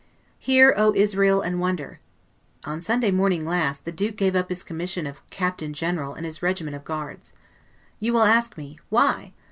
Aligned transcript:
Hear, 0.39 0.73
O 0.77 0.95
Israel! 0.95 1.41
and 1.41 1.59
wonder. 1.59 1.99
On 2.63 2.81
Sunday 2.81 3.11
morning 3.11 3.45
last, 3.45 3.85
the 3.85 3.91
Duke 3.91 4.15
gave 4.15 4.35
up 4.35 4.49
his 4.49 4.63
commission 4.63 5.05
of 5.05 5.21
Captain 5.29 5.73
General 5.73 6.15
and 6.15 6.25
his 6.25 6.41
regiment 6.41 6.75
of 6.75 6.83
guards. 6.83 7.33
You 7.99 8.11
will 8.13 8.23
ask 8.23 8.57
me 8.57 8.79
why? 8.89 9.33